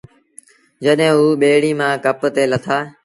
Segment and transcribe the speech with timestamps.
[0.83, 2.77] جڏهيݩٚ اوٚ ٻيڙيٚ مآݩٚ ڪپ تي لٿآ